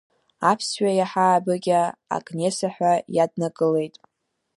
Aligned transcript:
Аԥсшәа 0.49 0.89
иаҳа 0.95 1.23
аабыкьа 1.31 1.81
Агнеса 2.15 2.67
ҳәа 2.73 2.93
иаднакылеит. 3.15 3.95